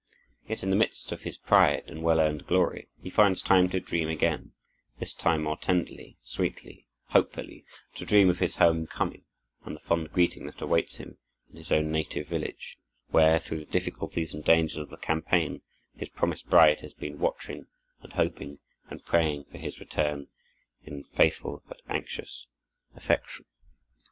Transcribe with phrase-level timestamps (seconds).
[0.47, 3.79] Yet, in the midst of his pride and well earned glory, he finds time to
[3.79, 4.53] dream again;
[4.97, 7.65] this time more tenderly, sweetly, hopefully;
[7.97, 9.25] to dream of his home coming,
[9.63, 11.19] and the fond greeting that awaits him
[11.51, 12.79] in his own native village,
[13.11, 15.61] where, through the difficulties and dangers of the campaign,
[15.95, 17.67] his promised bride has been watching,
[18.01, 18.57] and hoping,
[18.89, 20.29] and praying for his return
[20.83, 22.47] in faithful but anxious
[22.95, 23.45] affection.